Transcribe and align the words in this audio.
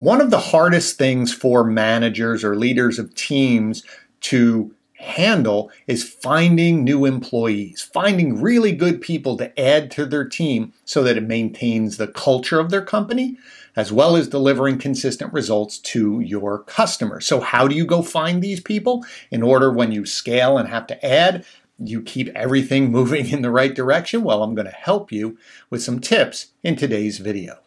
One 0.00 0.20
of 0.20 0.30
the 0.30 0.38
hardest 0.38 0.98
things 0.98 1.32
for 1.32 1.64
managers 1.64 2.44
or 2.44 2.54
leaders 2.54 2.98
of 2.98 3.14
teams 3.14 3.82
to 4.22 4.74
handle 4.98 5.70
is 5.86 6.04
finding 6.04 6.84
new 6.84 7.06
employees, 7.06 7.80
finding 7.94 8.42
really 8.42 8.72
good 8.72 9.00
people 9.00 9.38
to 9.38 9.58
add 9.58 9.90
to 9.92 10.04
their 10.04 10.28
team 10.28 10.74
so 10.84 11.02
that 11.02 11.16
it 11.16 11.22
maintains 11.22 11.96
the 11.96 12.08
culture 12.08 12.60
of 12.60 12.68
their 12.68 12.84
company, 12.84 13.38
as 13.74 13.90
well 13.90 14.16
as 14.16 14.28
delivering 14.28 14.76
consistent 14.76 15.32
results 15.32 15.78
to 15.78 16.20
your 16.20 16.58
customers. 16.64 17.26
So, 17.26 17.40
how 17.40 17.66
do 17.66 17.74
you 17.74 17.86
go 17.86 18.02
find 18.02 18.42
these 18.42 18.60
people 18.60 19.02
in 19.30 19.42
order 19.42 19.72
when 19.72 19.92
you 19.92 20.04
scale 20.04 20.58
and 20.58 20.68
have 20.68 20.86
to 20.88 21.06
add? 21.06 21.46
You 21.78 22.02
keep 22.02 22.28
everything 22.34 22.90
moving 22.90 23.30
in 23.30 23.40
the 23.40 23.50
right 23.50 23.74
direction? 23.74 24.24
Well, 24.24 24.42
I'm 24.42 24.54
going 24.54 24.66
to 24.66 24.72
help 24.72 25.10
you 25.10 25.38
with 25.70 25.82
some 25.82 26.00
tips 26.00 26.48
in 26.62 26.76
today's 26.76 27.16
video. 27.16 27.60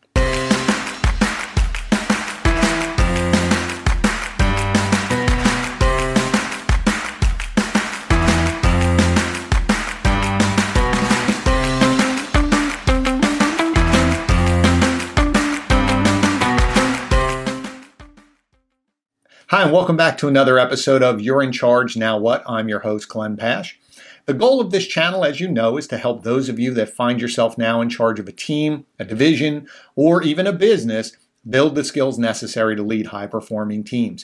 Hi, 19.60 19.64
and 19.66 19.74
welcome 19.74 19.98
back 19.98 20.18
to 20.20 20.30
another 20.30 20.58
episode 20.58 21.04
of 21.04 21.20
You're 21.20 21.44
in 21.44 21.52
Charge 21.52 21.98
Now 21.98 22.18
What? 22.18 22.44
I'm 22.48 22.70
your 22.70 22.80
host, 22.80 23.10
Glenn 23.10 23.36
Pasch. 23.36 23.78
The 24.26 24.34
goal 24.34 24.62
of 24.62 24.72
this 24.72 24.88
channel, 24.88 25.26
as 25.26 25.42
you 25.42 25.50
know, 25.50 25.76
is 25.76 25.86
to 25.88 25.98
help 25.98 26.24
those 26.24 26.48
of 26.48 26.58
you 26.58 26.74
that 26.76 26.96
find 26.96 27.20
yourself 27.20 27.58
now 27.58 27.82
in 27.82 27.90
charge 27.90 28.22
of 28.22 28.30
a 28.30 28.32
team, 28.32 28.86
a 29.00 29.04
division, 29.04 29.68
or 29.98 30.24
even 30.24 30.48
a 30.48 30.54
business 30.54 31.18
build 31.50 31.76
the 31.76 31.84
skills 31.84 32.18
necessary 32.18 32.74
to 32.78 32.84
lead 32.84 33.08
high 33.08 33.28
performing 33.28 33.84
teams. 33.84 34.24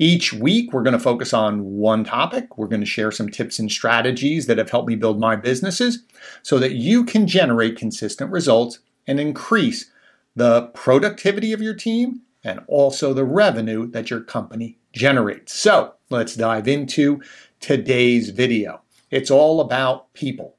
Each 0.00 0.32
week, 0.32 0.72
we're 0.72 0.82
going 0.82 0.94
to 0.94 0.98
focus 0.98 1.32
on 1.32 1.62
one 1.76 2.02
topic. 2.02 2.58
We're 2.58 2.66
going 2.66 2.80
to 2.80 2.86
share 2.86 3.12
some 3.12 3.28
tips 3.28 3.60
and 3.60 3.70
strategies 3.70 4.48
that 4.48 4.58
have 4.58 4.70
helped 4.70 4.88
me 4.88 4.96
build 4.96 5.20
my 5.20 5.36
businesses 5.36 6.02
so 6.42 6.58
that 6.58 6.72
you 6.72 7.04
can 7.04 7.28
generate 7.28 7.76
consistent 7.76 8.32
results 8.32 8.80
and 9.06 9.20
increase 9.20 9.92
the 10.34 10.62
productivity 10.74 11.52
of 11.52 11.62
your 11.62 11.74
team 11.74 12.22
and 12.44 12.60
also 12.66 13.12
the 13.12 13.24
revenue 13.24 13.86
that 13.90 14.10
your 14.10 14.20
company 14.20 14.78
generates. 14.92 15.54
So 15.54 15.94
let's 16.10 16.34
dive 16.34 16.68
into 16.68 17.22
today's 17.60 18.30
video. 18.30 18.82
It's 19.10 19.30
all 19.30 19.60
about 19.60 20.12
people. 20.14 20.56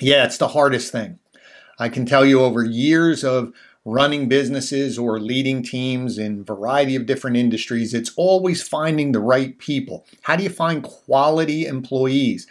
Yeah, 0.00 0.24
it's 0.24 0.38
the 0.38 0.48
hardest 0.48 0.92
thing. 0.92 1.18
I 1.78 1.88
can 1.88 2.06
tell 2.06 2.24
you 2.24 2.40
over 2.40 2.64
years 2.64 3.24
of 3.24 3.52
running 3.84 4.28
businesses 4.28 4.98
or 4.98 5.18
leading 5.18 5.62
teams 5.62 6.18
in 6.18 6.40
a 6.40 6.44
variety 6.44 6.94
of 6.94 7.06
different 7.06 7.36
industries, 7.36 7.94
it's 7.94 8.12
always 8.16 8.62
finding 8.62 9.12
the 9.12 9.20
right 9.20 9.58
people. 9.58 10.06
How 10.22 10.36
do 10.36 10.42
you 10.42 10.50
find 10.50 10.82
quality 10.82 11.66
employees? 11.66 12.46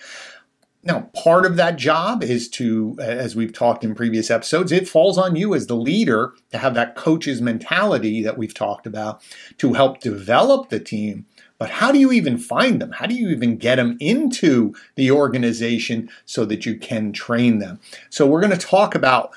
Now, 0.82 1.10
part 1.14 1.46
of 1.46 1.58
that 1.58 1.76
job 1.76 2.24
is 2.24 2.48
to, 2.52 2.96
as 3.00 3.36
we've 3.36 3.52
talked 3.52 3.84
in 3.84 3.96
previous 3.96 4.32
episodes, 4.32 4.72
it 4.72 4.88
falls 4.88 5.18
on 5.18 5.36
you 5.36 5.54
as 5.54 5.68
the 5.68 5.76
leader 5.76 6.34
to 6.52 6.58
have 6.58 6.74
that 6.76 6.96
coach's 6.96 7.42
mentality 7.42 8.24
that 8.24 8.38
we've 8.38 8.54
talked 8.54 8.88
about 8.88 9.22
to 9.58 9.74
help 9.74 10.00
develop 10.00 10.70
the 10.70 10.80
team. 10.80 11.26
But 11.58 11.70
how 11.70 11.92
do 11.92 12.00
you 12.00 12.14
even 12.14 12.38
find 12.38 12.82
them? 12.82 12.94
How 12.94 13.08
do 13.08 13.14
you 13.14 13.28
even 13.28 13.58
get 13.58 13.76
them 13.76 13.98
into 14.00 14.74
the 14.96 15.12
organization 15.12 16.10
so 16.26 16.46
that 16.46 16.66
you 16.66 16.78
can 16.78 17.12
train 17.12 17.60
them? 17.60 17.82
So, 18.10 18.26
we're 18.26 18.42
going 18.42 18.58
to 18.58 18.68
talk 18.68 18.96
about 18.96 19.32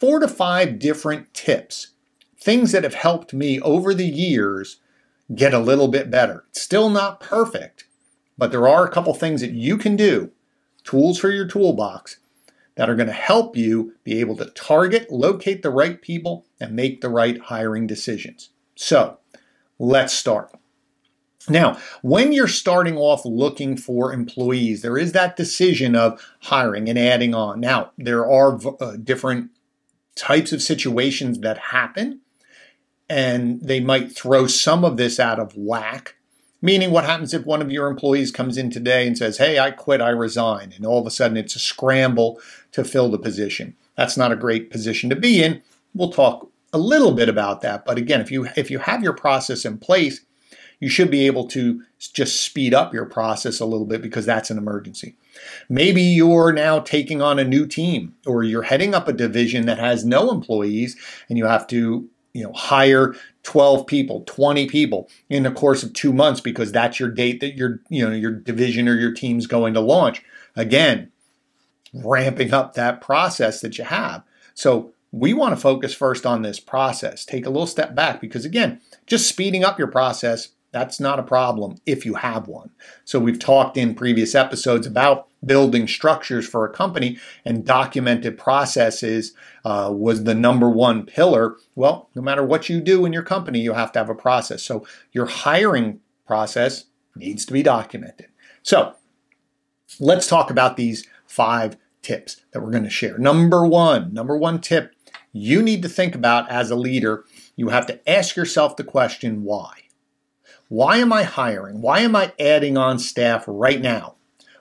four 0.00 0.20
to 0.20 0.28
five 0.28 0.78
different 0.78 1.34
tips, 1.34 1.88
things 2.40 2.72
that 2.72 2.84
have 2.84 2.94
helped 2.94 3.34
me 3.34 3.60
over 3.60 3.92
the 3.92 4.06
years 4.06 4.78
get 5.34 5.52
a 5.52 5.58
little 5.58 5.88
bit 5.88 6.10
better. 6.10 6.44
It's 6.48 6.62
still 6.62 6.88
not 6.88 7.20
perfect, 7.20 7.84
but 8.38 8.52
there 8.52 8.66
are 8.66 8.86
a 8.86 8.90
couple 8.90 9.12
things 9.12 9.42
that 9.42 9.52
you 9.52 9.76
can 9.76 9.96
do 9.96 10.30
tools 10.86 11.18
for 11.18 11.30
your 11.30 11.46
toolbox 11.46 12.18
that 12.76 12.88
are 12.88 12.94
going 12.94 13.08
to 13.08 13.12
help 13.12 13.56
you 13.56 13.94
be 14.04 14.20
able 14.20 14.36
to 14.36 14.46
target, 14.46 15.10
locate 15.10 15.62
the 15.62 15.70
right 15.70 16.00
people, 16.00 16.46
and 16.60 16.74
make 16.74 17.00
the 17.00 17.08
right 17.08 17.38
hiring 17.38 17.86
decisions. 17.86 18.50
So 18.74 19.18
let's 19.78 20.12
start. 20.12 20.52
Now, 21.48 21.78
when 22.02 22.32
you're 22.32 22.48
starting 22.48 22.96
off 22.96 23.24
looking 23.24 23.76
for 23.76 24.12
employees, 24.12 24.82
there 24.82 24.98
is 24.98 25.12
that 25.12 25.36
decision 25.36 25.94
of 25.94 26.20
hiring 26.42 26.88
and 26.88 26.98
adding 26.98 27.34
on. 27.34 27.60
Now, 27.60 27.92
there 27.96 28.28
are 28.28 28.58
uh, 28.80 28.96
different 28.96 29.50
types 30.16 30.52
of 30.52 30.62
situations 30.62 31.38
that 31.40 31.58
happen, 31.58 32.20
and 33.08 33.60
they 33.62 33.80
might 33.80 34.14
throw 34.14 34.46
some 34.46 34.84
of 34.84 34.96
this 34.96 35.20
out 35.20 35.38
of 35.38 35.56
whack. 35.56 36.16
Meaning, 36.62 36.90
what 36.90 37.04
happens 37.04 37.34
if 37.34 37.44
one 37.44 37.60
of 37.60 37.70
your 37.70 37.88
employees 37.88 38.30
comes 38.30 38.56
in 38.56 38.70
today 38.70 39.06
and 39.06 39.16
says, 39.16 39.38
Hey, 39.38 39.58
I 39.58 39.70
quit, 39.70 40.00
I 40.00 40.10
resign, 40.10 40.72
and 40.74 40.86
all 40.86 41.00
of 41.00 41.06
a 41.06 41.10
sudden 41.10 41.36
it's 41.36 41.56
a 41.56 41.60
scramble 41.60 42.40
to 42.72 42.84
fill 42.84 43.10
the 43.10 43.18
position? 43.18 43.76
That's 43.96 44.16
not 44.16 44.32
a 44.32 44.36
great 44.36 44.70
position 44.70 45.10
to 45.10 45.16
be 45.16 45.42
in. 45.42 45.62
We'll 45.94 46.10
talk 46.10 46.50
a 46.72 46.78
little 46.78 47.12
bit 47.12 47.28
about 47.28 47.62
that. 47.62 47.84
But 47.84 47.98
again, 47.98 48.20
if 48.20 48.30
you 48.30 48.48
if 48.56 48.70
you 48.70 48.78
have 48.78 49.02
your 49.02 49.12
process 49.12 49.64
in 49.64 49.78
place, 49.78 50.20
you 50.80 50.88
should 50.88 51.10
be 51.10 51.26
able 51.26 51.46
to 51.48 51.82
just 51.98 52.44
speed 52.44 52.74
up 52.74 52.92
your 52.92 53.06
process 53.06 53.60
a 53.60 53.66
little 53.66 53.86
bit 53.86 54.02
because 54.02 54.26
that's 54.26 54.50
an 54.50 54.58
emergency. 54.58 55.16
Maybe 55.68 56.02
you're 56.02 56.52
now 56.52 56.80
taking 56.80 57.22
on 57.22 57.38
a 57.38 57.44
new 57.44 57.66
team 57.66 58.14
or 58.26 58.42
you're 58.42 58.62
heading 58.62 58.94
up 58.94 59.08
a 59.08 59.12
division 59.12 59.66
that 59.66 59.78
has 59.78 60.04
no 60.04 60.30
employees 60.30 60.96
and 61.28 61.38
you 61.38 61.46
have 61.46 61.66
to 61.68 62.08
you 62.36 62.44
know 62.44 62.52
hire 62.52 63.14
12 63.44 63.86
people 63.86 64.22
20 64.26 64.66
people 64.66 65.08
in 65.28 65.44
the 65.44 65.50
course 65.50 65.82
of 65.82 65.92
two 65.94 66.12
months 66.12 66.40
because 66.40 66.70
that's 66.70 67.00
your 67.00 67.10
date 67.10 67.40
that 67.40 67.56
your 67.56 67.80
you 67.88 68.06
know 68.06 68.14
your 68.14 68.32
division 68.32 68.88
or 68.88 68.94
your 68.94 69.12
team's 69.12 69.46
going 69.46 69.74
to 69.74 69.80
launch. 69.80 70.22
Again 70.54 71.10
ramping 71.94 72.52
up 72.52 72.74
that 72.74 73.00
process 73.00 73.60
that 73.62 73.78
you 73.78 73.84
have. 73.84 74.22
So 74.54 74.92
we 75.12 75.32
want 75.32 75.54
to 75.54 75.60
focus 75.60 75.94
first 75.94 76.26
on 76.26 76.42
this 76.42 76.60
process. 76.60 77.24
Take 77.24 77.46
a 77.46 77.50
little 77.50 77.66
step 77.66 77.94
back 77.94 78.20
because 78.20 78.44
again 78.44 78.80
just 79.06 79.28
speeding 79.28 79.64
up 79.64 79.78
your 79.78 79.88
process 79.88 80.48
that's 80.76 81.00
not 81.00 81.18
a 81.18 81.22
problem 81.22 81.78
if 81.86 82.04
you 82.04 82.16
have 82.16 82.48
one. 82.48 82.68
So, 83.06 83.18
we've 83.18 83.38
talked 83.38 83.78
in 83.78 83.94
previous 83.94 84.34
episodes 84.34 84.86
about 84.86 85.26
building 85.42 85.88
structures 85.88 86.46
for 86.46 86.66
a 86.66 86.72
company, 86.72 87.18
and 87.46 87.64
documented 87.64 88.36
processes 88.36 89.32
uh, 89.64 89.90
was 89.90 90.24
the 90.24 90.34
number 90.34 90.68
one 90.68 91.06
pillar. 91.06 91.56
Well, 91.74 92.10
no 92.14 92.20
matter 92.20 92.44
what 92.44 92.68
you 92.68 92.82
do 92.82 93.06
in 93.06 93.14
your 93.14 93.22
company, 93.22 93.60
you 93.60 93.72
have 93.72 93.90
to 93.92 93.98
have 93.98 94.10
a 94.10 94.14
process. 94.14 94.62
So, 94.62 94.86
your 95.12 95.24
hiring 95.24 96.00
process 96.26 96.84
needs 97.14 97.46
to 97.46 97.54
be 97.54 97.62
documented. 97.62 98.26
So, 98.62 98.96
let's 99.98 100.26
talk 100.26 100.50
about 100.50 100.76
these 100.76 101.08
five 101.26 101.78
tips 102.02 102.42
that 102.52 102.60
we're 102.60 102.70
going 102.70 102.84
to 102.84 102.90
share. 102.90 103.16
Number 103.16 103.66
one, 103.66 104.12
number 104.12 104.36
one 104.36 104.60
tip 104.60 104.92
you 105.32 105.62
need 105.62 105.82
to 105.82 105.88
think 105.88 106.14
about 106.14 106.50
as 106.50 106.70
a 106.70 106.76
leader, 106.76 107.24
you 107.56 107.68
have 107.68 107.86
to 107.86 108.10
ask 108.10 108.36
yourself 108.36 108.76
the 108.76 108.84
question 108.84 109.42
why. 109.42 109.85
Why 110.68 110.96
am 110.96 111.12
I 111.12 111.22
hiring? 111.22 111.80
Why 111.80 112.00
am 112.00 112.16
I 112.16 112.32
adding 112.40 112.76
on 112.76 112.98
staff 112.98 113.44
right 113.46 113.80
now? 113.80 114.16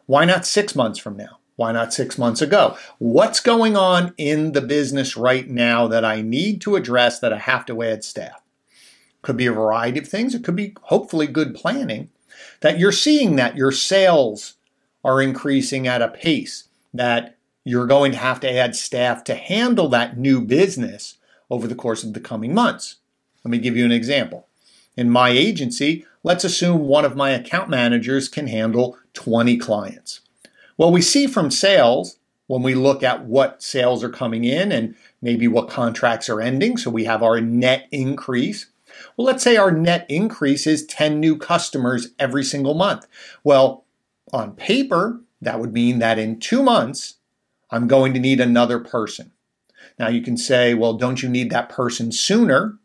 Why 0.05 0.25
not 0.25 0.45
six 0.45 0.75
months 0.75 0.99
from 0.99 1.17
now? 1.17 1.39
Why 1.55 1.71
not 1.71 1.93
six 1.93 2.17
months 2.17 2.41
ago? 2.41 2.77
What's 2.99 3.39
going 3.39 3.75
on 3.75 4.13
in 4.17 4.51
the 4.51 4.61
business 4.61 5.17
right 5.17 5.49
now 5.49 5.87
that 5.87 6.05
I 6.05 6.21
need 6.21 6.61
to 6.61 6.75
address 6.75 7.19
that 7.19 7.33
I 7.33 7.39
have 7.39 7.65
to 7.67 7.81
add 7.81 8.03
staff? 8.03 8.43
Could 9.21 9.37
be 9.37 9.47
a 9.47 9.53
variety 9.53 9.99
of 9.99 10.07
things. 10.07 10.35
It 10.35 10.43
could 10.43 10.55
be 10.55 10.75
hopefully 10.83 11.27
good 11.27 11.55
planning 11.55 12.09
that 12.59 12.77
you're 12.77 12.91
seeing 12.91 13.35
that 13.37 13.55
your 13.55 13.71
sales 13.71 14.55
are 15.03 15.21
increasing 15.21 15.87
at 15.87 16.01
a 16.01 16.07
pace 16.07 16.65
that 16.93 17.37
you're 17.63 17.87
going 17.87 18.11
to 18.11 18.17
have 18.17 18.39
to 18.41 18.51
add 18.51 18.75
staff 18.75 19.23
to 19.23 19.35
handle 19.35 19.87
that 19.89 20.17
new 20.17 20.41
business 20.41 21.17
over 21.49 21.67
the 21.67 21.75
course 21.75 22.03
of 22.03 22.13
the 22.13 22.19
coming 22.19 22.53
months. 22.53 22.97
Let 23.43 23.51
me 23.51 23.57
give 23.57 23.75
you 23.75 23.85
an 23.85 23.91
example. 23.91 24.44
In 24.97 25.09
my 25.09 25.29
agency, 25.29 26.05
let's 26.23 26.43
assume 26.43 26.87
one 26.87 27.05
of 27.05 27.15
my 27.15 27.31
account 27.31 27.69
managers 27.69 28.29
can 28.29 28.47
handle 28.47 28.97
20 29.13 29.57
clients. 29.57 30.21
Well, 30.77 30.91
we 30.91 31.01
see 31.01 31.27
from 31.27 31.51
sales 31.51 32.17
when 32.47 32.61
we 32.61 32.75
look 32.75 33.03
at 33.03 33.25
what 33.25 33.63
sales 33.63 34.03
are 34.03 34.09
coming 34.09 34.43
in 34.43 34.71
and 34.71 34.95
maybe 35.21 35.47
what 35.47 35.69
contracts 35.69 36.29
are 36.29 36.41
ending. 36.41 36.77
So 36.77 36.89
we 36.89 37.05
have 37.05 37.23
our 37.23 37.41
net 37.41 37.87
increase. 37.91 38.67
Well, 39.17 39.25
let's 39.25 39.43
say 39.43 39.57
our 39.57 39.71
net 39.71 40.05
increase 40.09 40.67
is 40.67 40.85
10 40.85 41.19
new 41.19 41.37
customers 41.37 42.09
every 42.19 42.43
single 42.43 42.73
month. 42.73 43.07
Well, 43.43 43.83
on 44.31 44.53
paper, 44.53 45.21
that 45.41 45.59
would 45.59 45.73
mean 45.73 45.99
that 45.99 46.19
in 46.19 46.39
two 46.39 46.63
months, 46.63 47.15
I'm 47.71 47.87
going 47.87 48.13
to 48.13 48.19
need 48.19 48.39
another 48.39 48.79
person. 48.79 49.31
Now 49.99 50.07
you 50.09 50.21
can 50.21 50.37
say, 50.37 50.73
well, 50.73 50.93
don't 50.93 51.21
you 51.21 51.29
need 51.29 51.49
that 51.49 51.69
person 51.69 52.11
sooner? 52.11 52.77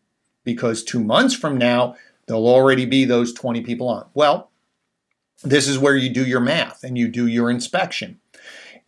Because 0.44 0.82
two 0.82 1.02
months 1.02 1.34
from 1.34 1.58
now, 1.58 1.96
there'll 2.26 2.48
already 2.48 2.86
be 2.86 3.04
those 3.04 3.32
20 3.32 3.62
people 3.62 3.88
on. 3.88 4.06
Well, 4.14 4.50
this 5.42 5.66
is 5.66 5.78
where 5.78 5.96
you 5.96 6.10
do 6.10 6.24
your 6.24 6.40
math 6.40 6.84
and 6.84 6.98
you 6.98 7.08
do 7.08 7.26
your 7.26 7.50
inspection. 7.50 8.20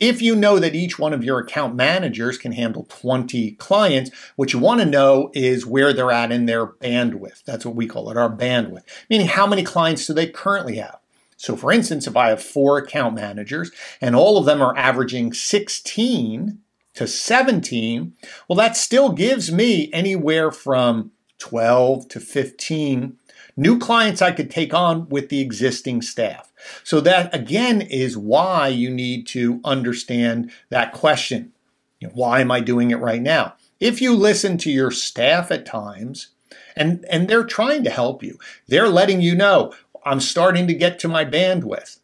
If 0.01 0.21
you 0.21 0.35
know 0.35 0.59
that 0.59 0.75
each 0.75 0.99
one 0.99 1.13
of 1.13 1.23
your 1.23 1.39
account 1.39 1.77
managers 1.77 2.37
can 2.37 2.53
handle 2.53 2.87
20 2.89 3.53
clients, 3.53 4.11
what 4.35 4.53
you 4.53 4.59
want 4.59 4.81
to 4.81 4.87
know 4.87 5.31
is 5.33 5.65
where 5.65 5.93
they're 5.93 6.11
at 6.11 6.33
in 6.33 6.47
their 6.47 6.67
bandwidth. 6.67 7.45
That's 7.45 7.65
what 7.65 7.77
we 7.77 7.87
call 7.87 8.11
it, 8.11 8.17
our 8.17 8.29
bandwidth, 8.29 8.83
meaning 9.09 9.29
how 9.29 9.47
many 9.47 9.63
clients 9.63 10.07
do 10.07 10.13
they 10.13 10.27
currently 10.27 10.77
have. 10.77 10.99
So, 11.37 11.57
for 11.57 11.73
instance, 11.73 12.07
if 12.07 12.17
I 12.17 12.29
have 12.29 12.43
four 12.43 12.79
account 12.79 13.15
managers 13.15 13.71
and 14.01 14.15
all 14.15 14.39
of 14.39 14.45
them 14.45 14.61
are 14.61 14.77
averaging 14.77 15.33
16 15.33 16.59
to 16.95 17.07
17, 17.07 18.13
well, 18.49 18.57
that 18.57 18.77
still 18.77 19.13
gives 19.13 19.51
me 19.53 19.89
anywhere 19.93 20.51
from 20.51 21.13
12 21.43 22.09
to 22.09 22.21
15 22.21 23.19
new 23.56 23.79
clients 23.79 24.23
I 24.23 24.31
could 24.31 24.50
take 24.50 24.73
on 24.73 25.09
with 25.09 25.29
the 25.29 25.41
existing 25.41 26.00
staff. 26.00 26.53
So 26.85 27.00
that 27.00 27.35
again 27.35 27.81
is 27.83 28.17
why 28.17 28.69
you 28.69 28.89
need 28.91 29.27
to 29.29 29.61
understand 29.65 30.53
that 30.71 30.93
question. 30.93 31.53
You 31.99 32.09
know, 32.09 32.15
why 32.15 32.41
am 32.41 32.53
I 32.53 32.61
doing 32.61 32.93
it 32.93 32.97
right 32.97 33.21
now? 33.21 33.55
If 33.81 34.00
you 34.00 34.15
listen 34.15 34.56
to 34.59 34.71
your 34.71 34.93
staff 34.93 35.50
at 35.50 35.67
times 35.67 36.29
and 36.77 37.05
and 37.11 37.29
they're 37.29 37.44
trying 37.44 37.85
to 37.85 37.91
help 37.91 38.23
you. 38.23 38.39
They're 38.69 38.89
letting 38.89 39.21
you 39.21 39.35
know 39.35 39.73
I'm 40.05 40.21
starting 40.21 40.67
to 40.69 40.75
get 40.75 40.99
to 41.00 41.09
my 41.09 41.25
bandwidth. 41.25 41.99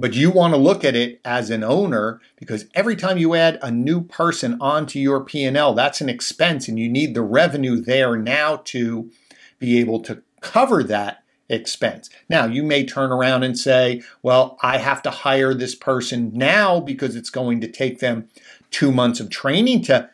But 0.00 0.14
you 0.14 0.30
want 0.30 0.54
to 0.54 0.58
look 0.58 0.82
at 0.82 0.96
it 0.96 1.20
as 1.26 1.50
an 1.50 1.62
owner 1.62 2.22
because 2.36 2.64
every 2.72 2.96
time 2.96 3.18
you 3.18 3.34
add 3.34 3.58
a 3.60 3.70
new 3.70 4.00
person 4.00 4.56
onto 4.58 4.98
your 4.98 5.22
P&L, 5.22 5.74
that's 5.74 6.00
an 6.00 6.08
expense 6.08 6.68
and 6.68 6.78
you 6.78 6.88
need 6.88 7.14
the 7.14 7.20
revenue 7.20 7.76
there 7.76 8.16
now 8.16 8.62
to 8.64 9.10
be 9.58 9.78
able 9.78 10.00
to 10.04 10.22
cover 10.40 10.82
that 10.84 11.22
expense. 11.50 12.08
Now, 12.30 12.46
you 12.46 12.62
may 12.62 12.86
turn 12.86 13.12
around 13.12 13.42
and 13.42 13.58
say, 13.58 14.00
well, 14.22 14.56
I 14.62 14.78
have 14.78 15.02
to 15.02 15.10
hire 15.10 15.52
this 15.52 15.74
person 15.74 16.30
now 16.32 16.80
because 16.80 17.14
it's 17.14 17.28
going 17.28 17.60
to 17.60 17.68
take 17.68 17.98
them 17.98 18.26
two 18.70 18.90
months 18.92 19.20
of 19.20 19.28
training 19.28 19.82
to 19.82 20.08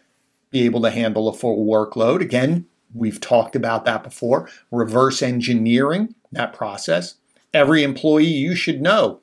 be 0.51 0.65
able 0.65 0.83
to 0.83 0.91
handle 0.91 1.29
a 1.29 1.33
full 1.33 1.65
workload. 1.65 2.21
Again, 2.23 2.67
we've 2.93 3.21
talked 3.21 3.55
about 3.55 3.85
that 3.85 4.03
before. 4.03 4.51
Reverse 4.73 5.23
engineering 5.23 6.17
that 6.33 6.53
process. 6.53 7.15
Every 7.55 7.85
employee, 7.85 8.25
you 8.25 8.57
should 8.57 8.83
know 8.83 9.21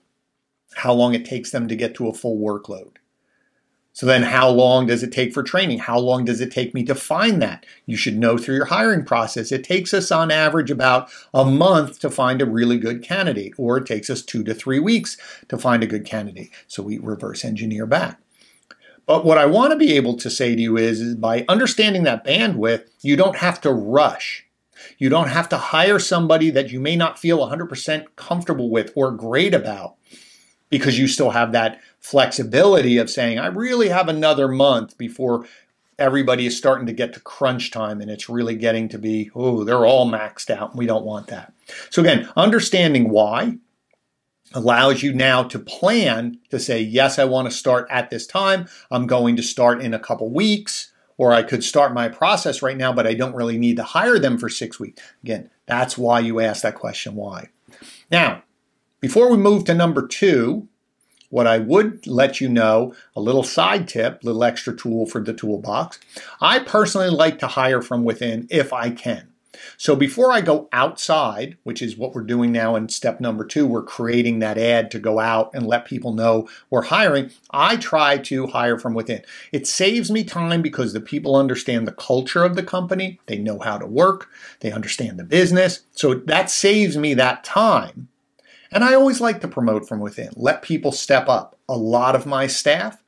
how 0.76 0.94
long 0.94 1.14
it 1.14 1.26
takes 1.26 1.52
them 1.52 1.68
to 1.68 1.76
get 1.76 1.96
to 1.96 2.08
a 2.08 2.14
full 2.14 2.38
workload. 2.38 2.98
So 3.96 4.08
then 4.08 4.24
how 4.24 4.50
long 4.50 4.88
does 4.88 5.04
it 5.04 5.12
take 5.12 5.34
for 5.34 5.44
training? 5.44 5.78
How 5.78 6.00
long 6.00 6.26
does 6.26 6.42
it 6.42 6.52
take 6.52 6.74
me 6.74 6.84
to 6.86 6.96
find 6.96 7.40
that? 7.44 7.64
You 7.86 7.96
should 7.96 8.18
know 8.18 8.40
through 8.40 8.56
your 8.56 8.66
hiring 8.66 9.06
process. 9.06 9.52
It 9.52 9.64
takes 9.64 9.94
us 9.94 10.12
on 10.12 10.32
average 10.32 10.72
about 10.72 11.12
a 11.32 11.46
month 11.46 12.00
to 12.00 12.10
find 12.10 12.42
a 12.42 12.48
really 12.48 12.80
good 12.80 13.04
candidate, 13.04 13.54
or 13.56 13.78
it 13.78 13.86
takes 13.86 14.10
us 14.10 14.24
two 14.24 14.44
to 14.46 14.56
three 14.56 14.80
weeks 14.80 15.16
to 15.48 15.60
find 15.60 15.84
a 15.84 15.88
good 15.88 16.06
candidate. 16.06 16.50
So 16.68 16.82
we 16.82 16.98
reverse 16.98 17.46
engineer 17.46 17.86
back. 17.86 18.20
But 19.06 19.26
what 19.26 19.38
I 19.38 19.46
want 19.46 19.72
to 19.72 19.78
be 19.78 19.94
able 19.94 20.18
to 20.18 20.30
say 20.30 20.56
to 20.56 20.62
you 20.62 20.76
is, 20.76 21.00
is 21.00 21.16
by 21.16 21.46
understanding 21.48 22.04
that 22.04 22.26
bandwidth, 22.26 22.88
you 23.02 23.16
don't 23.16 23.38
have 23.38 23.62
to 23.62 23.72
rush. 23.72 24.48
You 24.98 25.10
don't 25.10 25.30
have 25.30 25.50
to 25.50 25.58
hire 25.58 26.00
somebody 26.00 26.50
that 26.50 26.72
you 26.72 26.80
may 26.80 26.96
not 26.96 27.20
feel 27.20 27.40
100% 27.40 28.06
comfortable 28.16 28.72
with 28.72 28.92
or 28.96 29.12
great 29.12 29.54
about 29.54 29.98
because 30.74 30.98
you 30.98 31.08
still 31.08 31.30
have 31.30 31.52
that 31.52 31.80
flexibility 32.00 32.98
of 32.98 33.08
saying, 33.08 33.38
I 33.38 33.46
really 33.46 33.90
have 33.90 34.10
another 34.10 34.48
month 34.48 34.98
before 34.98 35.46
everybody 36.00 36.48
is 36.48 36.58
starting 36.58 36.88
to 36.88 36.94
get 36.94 37.14
to 37.14 37.20
crunch 37.20 37.70
time 37.70 38.02
and 38.02 38.10
it's 38.10 38.28
really 38.28 38.56
getting 38.56 38.90
to 38.90 38.98
be, 38.98 39.30
oh, 39.36 39.64
they're 39.64 39.86
all 39.86 40.10
maxed 40.10 40.50
out. 40.50 40.72
And 40.72 40.80
we 40.80 40.88
don't 40.88 41.06
want 41.06 41.28
that. 41.28 41.54
So, 41.92 42.02
again, 42.02 42.28
understanding 42.36 43.10
why 43.10 43.60
allows 44.56 45.04
you 45.04 45.14
now 45.14 45.44
to 45.44 45.60
plan 45.60 46.40
to 46.50 46.60
say, 46.60 46.82
yes, 46.82 47.20
I 47.20 47.26
want 47.26 47.48
to 47.48 47.56
start 47.56 47.86
at 47.92 48.10
this 48.10 48.26
time. 48.26 48.68
I'm 48.90 49.06
going 49.06 49.36
to 49.36 49.44
start 49.44 49.80
in 49.80 49.94
a 49.94 50.00
couple 50.00 50.32
weeks. 50.32 50.92
Or 51.20 51.32
I 51.34 51.44
could 51.44 51.64
start 51.64 51.94
my 51.94 52.10
process 52.10 52.64
right 52.64 52.76
now, 52.76 52.92
but 52.92 53.06
I 53.06 53.14
don't 53.14 53.36
really 53.36 53.60
need 53.60 53.78
to 53.78 53.84
hire 53.84 54.18
them 54.18 54.40
for 54.40 54.50
six 54.50 54.80
weeks. 54.80 55.00
Again, 55.24 55.52
that's 55.68 56.00
why 56.00 56.20
you 56.20 56.40
ask 56.40 56.64
that 56.64 56.74
question, 56.74 57.14
why. 57.14 57.50
Now, 58.10 58.42
before 59.04 59.30
we 59.30 59.36
move 59.36 59.66
to 59.66 59.74
number 59.74 60.08
two, 60.08 60.70
what 61.30 61.46
I 61.46 61.58
would 61.58 62.08
let 62.08 62.40
you 62.40 62.48
know, 62.48 62.96
a 63.18 63.20
little 63.20 63.44
side 63.44 63.86
tip, 63.86 64.24
little 64.24 64.46
extra 64.46 64.74
tool 64.74 65.06
for 65.06 65.22
the 65.22 65.34
toolbox. 65.34 66.00
I 66.40 66.60
personally 66.60 67.10
like 67.10 67.38
to 67.40 67.48
hire 67.48 67.82
from 67.82 68.06
within 68.06 68.48
if 68.50 68.72
I 68.72 68.92
can. 68.92 69.28
So 69.76 69.98
before 69.98 70.32
I 70.32 70.40
go 70.40 70.70
outside, 70.72 71.58
which 71.64 71.82
is 71.82 71.98
what 71.98 72.16
we're 72.16 72.22
doing 72.22 72.54
now 72.54 72.78
in 72.78 72.88
step 72.88 73.20
number 73.20 73.44
two, 73.44 73.68
we're 73.68 73.84
creating 73.84 74.40
that 74.40 74.58
ad 74.58 74.90
to 74.92 75.00
go 75.00 75.20
out 75.20 75.52
and 75.54 75.68
let 75.68 75.84
people 75.84 76.14
know 76.14 76.48
we're 76.70 76.84
hiring. 76.84 77.30
I 77.52 77.76
try 77.76 78.20
to 78.20 78.48
hire 78.48 78.80
from 78.80 78.94
within. 78.94 79.24
It 79.52 79.68
saves 79.68 80.12
me 80.12 80.24
time 80.24 80.62
because 80.62 80.94
the 80.94 81.02
people 81.02 81.36
understand 81.36 81.86
the 81.86 81.92
culture 81.92 82.46
of 82.46 82.56
the 82.56 82.64
company, 82.64 83.20
they 83.26 83.38
know 83.38 83.60
how 83.60 83.78
to 83.78 83.86
work, 83.86 84.30
they 84.62 84.72
understand 84.72 85.20
the 85.20 85.26
business. 85.26 85.82
So 85.92 86.14
that 86.14 86.50
saves 86.50 86.96
me 86.96 87.16
that 87.16 87.44
time 87.44 88.08
and 88.74 88.84
I 88.84 88.94
always 88.94 89.22
like 89.22 89.42
to 89.42 89.48
promote 89.48 89.88
from 89.88 90.00
within, 90.00 90.30
let 90.36 90.62
people 90.62 90.92
step 90.92 91.30
up. 91.30 91.58
A 91.70 91.78
lot 91.78 92.16
of 92.16 92.26
my 92.26 92.48
staff 92.48 93.02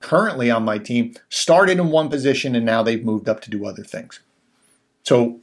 currently 0.00 0.50
on 0.50 0.64
my 0.64 0.78
team 0.78 1.14
started 1.28 1.78
in 1.78 1.90
one 1.90 2.08
position 2.08 2.54
and 2.54 2.64
now 2.64 2.82
they've 2.82 3.04
moved 3.04 3.28
up 3.28 3.40
to 3.42 3.50
do 3.50 3.66
other 3.66 3.84
things. 3.84 4.20
So 5.02 5.40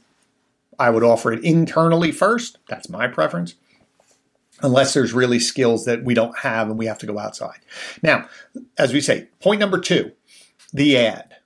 I 0.78 0.90
would 0.90 1.04
offer 1.04 1.32
it 1.32 1.44
internally 1.44 2.12
first. 2.12 2.58
That's 2.68 2.88
my 2.88 3.08
preference. 3.08 3.54
Unless 4.60 4.94
there's 4.94 5.12
really 5.12 5.38
skills 5.38 5.84
that 5.84 6.04
we 6.04 6.14
don't 6.14 6.38
have 6.38 6.68
and 6.68 6.78
we 6.78 6.86
have 6.86 6.98
to 6.98 7.06
go 7.06 7.18
outside. 7.18 7.60
Now, 8.02 8.28
as 8.76 8.92
we 8.92 9.00
say, 9.00 9.28
point 9.40 9.60
number 9.60 9.78
two 9.78 10.12
the 10.72 10.98
ad. 10.98 11.36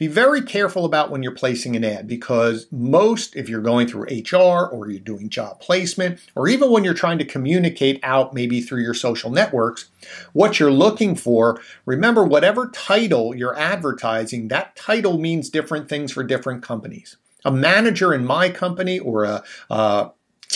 Be 0.00 0.06
very 0.06 0.40
careful 0.40 0.86
about 0.86 1.10
when 1.10 1.22
you're 1.22 1.30
placing 1.30 1.76
an 1.76 1.84
ad 1.84 2.08
because 2.08 2.66
most, 2.72 3.36
if 3.36 3.50
you're 3.50 3.60
going 3.60 3.86
through 3.86 4.04
HR 4.04 4.66
or 4.66 4.88
you're 4.88 4.98
doing 4.98 5.28
job 5.28 5.60
placement, 5.60 6.20
or 6.34 6.48
even 6.48 6.70
when 6.70 6.84
you're 6.84 6.94
trying 6.94 7.18
to 7.18 7.24
communicate 7.26 8.00
out 8.02 8.32
maybe 8.32 8.62
through 8.62 8.80
your 8.80 8.94
social 8.94 9.30
networks, 9.30 9.90
what 10.32 10.58
you're 10.58 10.72
looking 10.72 11.14
for, 11.16 11.60
remember 11.84 12.24
whatever 12.24 12.70
title 12.70 13.34
you're 13.34 13.58
advertising, 13.58 14.48
that 14.48 14.74
title 14.74 15.18
means 15.18 15.50
different 15.50 15.90
things 15.90 16.12
for 16.12 16.24
different 16.24 16.62
companies. 16.62 17.18
A 17.44 17.52
manager 17.52 18.14
in 18.14 18.24
my 18.24 18.48
company 18.48 18.98
or 18.98 19.24
a, 19.24 19.44
a 19.68 20.12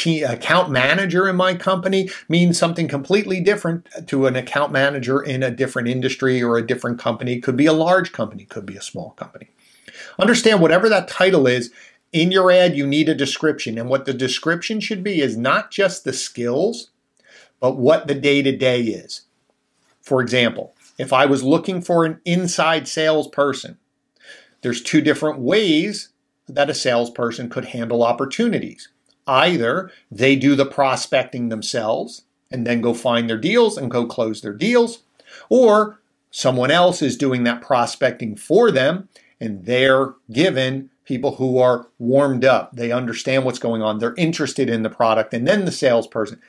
account 0.06 0.70
manager 0.70 1.28
in 1.28 1.36
my 1.36 1.54
company 1.54 2.10
means 2.28 2.58
something 2.58 2.88
completely 2.88 3.40
different 3.40 3.86
to 4.06 4.26
an 4.26 4.36
account 4.36 4.72
manager 4.72 5.22
in 5.22 5.42
a 5.42 5.50
different 5.50 5.88
industry 5.88 6.42
or 6.42 6.56
a 6.56 6.66
different 6.66 6.98
company. 6.98 7.40
Could 7.40 7.56
be 7.56 7.66
a 7.66 7.72
large 7.72 8.12
company, 8.12 8.44
could 8.44 8.66
be 8.66 8.76
a 8.76 8.82
small 8.82 9.10
company. 9.10 9.50
Understand 10.18 10.60
whatever 10.60 10.88
that 10.88 11.08
title 11.08 11.46
is, 11.46 11.70
in 12.12 12.30
your 12.30 12.50
ad, 12.50 12.76
you 12.76 12.86
need 12.86 13.08
a 13.08 13.14
description. 13.14 13.76
And 13.76 13.88
what 13.88 14.04
the 14.04 14.14
description 14.14 14.80
should 14.80 15.02
be 15.02 15.20
is 15.20 15.36
not 15.36 15.70
just 15.70 16.04
the 16.04 16.12
skills, 16.12 16.90
but 17.60 17.76
what 17.76 18.06
the 18.06 18.14
day 18.14 18.40
to 18.42 18.56
day 18.56 18.82
is. 18.82 19.22
For 20.00 20.20
example, 20.20 20.74
if 20.98 21.12
I 21.12 21.26
was 21.26 21.42
looking 21.42 21.82
for 21.82 22.04
an 22.04 22.20
inside 22.24 22.86
salesperson, 22.86 23.78
there's 24.62 24.82
two 24.82 25.00
different 25.00 25.40
ways 25.40 26.10
that 26.48 26.70
a 26.70 26.74
salesperson 26.74 27.48
could 27.48 27.66
handle 27.66 28.02
opportunities. 28.02 28.88
Either 29.26 29.90
they 30.10 30.36
do 30.36 30.54
the 30.54 30.66
prospecting 30.66 31.48
themselves 31.48 32.22
and 32.50 32.66
then 32.66 32.80
go 32.80 32.94
find 32.94 33.28
their 33.28 33.38
deals 33.38 33.76
and 33.76 33.90
go 33.90 34.06
close 34.06 34.40
their 34.40 34.52
deals, 34.52 35.02
or 35.48 36.00
someone 36.30 36.70
else 36.70 37.00
is 37.02 37.16
doing 37.16 37.44
that 37.44 37.62
prospecting 37.62 38.36
for 38.36 38.70
them 38.70 39.08
and 39.40 39.64
they're 39.66 40.14
given 40.32 40.90
people 41.04 41.36
who 41.36 41.58
are 41.58 41.88
warmed 41.98 42.44
up. 42.44 42.74
They 42.74 42.92
understand 42.92 43.44
what's 43.44 43.58
going 43.58 43.82
on, 43.82 43.98
they're 43.98 44.14
interested 44.16 44.70
in 44.70 44.82
the 44.82 44.90
product, 44.90 45.34
and 45.34 45.46
then 45.46 45.64
the 45.64 45.72
salesperson 45.72 46.40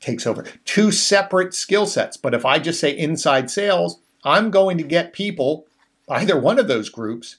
takes 0.00 0.26
over. 0.26 0.44
Two 0.64 0.90
separate 0.90 1.54
skill 1.54 1.86
sets. 1.86 2.16
But 2.16 2.34
if 2.34 2.44
I 2.44 2.58
just 2.58 2.80
say 2.80 2.90
inside 2.90 3.50
sales, 3.50 4.00
I'm 4.24 4.50
going 4.50 4.78
to 4.78 4.84
get 4.84 5.12
people, 5.12 5.66
either 6.08 6.38
one 6.38 6.58
of 6.58 6.68
those 6.68 6.88
groups, 6.88 7.36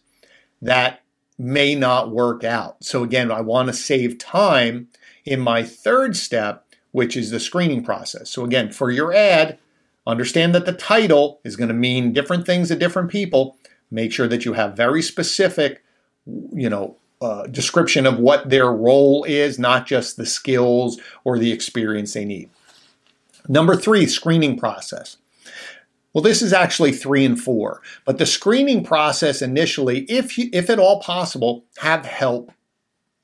that 0.62 1.02
may 1.42 1.74
not 1.74 2.12
work 2.12 2.44
out. 2.44 2.84
So 2.84 3.04
again, 3.04 3.32
I 3.32 3.42
want 3.42 3.68
to 3.68 3.74
save 3.74 4.20
time 4.20 4.90
in 5.26 5.40
my 5.40 5.64
third 5.64 6.16
step, 6.16 6.66
which 6.92 7.18
is 7.18 7.32
the 7.32 7.40
screening 7.40 7.84
process. 7.84 8.30
So 8.30 8.46
again, 8.46 8.72
for 8.72 8.92
your 8.92 9.12
ad, 9.12 9.58
understand 10.06 10.54
that 10.54 10.66
the 10.66 10.74
title 10.74 11.40
is 11.44 11.56
going 11.56 11.68
to 11.70 11.74
mean 11.74 12.14
different 12.14 12.46
things 12.46 12.68
to 12.68 12.76
different 12.76 13.10
people. 13.10 13.58
Make 13.90 14.14
sure 14.14 14.28
that 14.28 14.46
you 14.46 14.54
have 14.54 14.78
very 14.78 15.02
specific, 15.02 15.84
you 16.26 16.70
know, 16.70 16.98
uh, 17.22 17.48
description 17.48 18.06
of 18.06 18.20
what 18.20 18.50
their 18.50 18.72
role 18.72 19.24
is, 19.24 19.58
not 19.58 19.88
just 19.88 20.18
the 20.18 20.26
skills 20.26 21.00
or 21.24 21.40
the 21.40 21.52
experience 21.52 22.14
they 22.14 22.26
need. 22.26 22.50
Number 23.48 23.76
three, 23.76 24.06
screening 24.06 24.58
process. 24.58 25.18
Well, 26.14 26.22
this 26.22 26.42
is 26.42 26.52
actually 26.54 26.92
three 26.92 27.24
and 27.24 27.40
four, 27.40 27.82
but 28.06 28.18
the 28.18 28.26
screening 28.26 28.84
process 28.84 29.42
initially, 29.42 30.00
if 30.10 30.38
you, 30.38 30.50
if 30.52 30.70
at 30.70 30.80
all 30.80 31.00
possible, 31.00 31.66
have 31.78 32.06
help. 32.06 32.52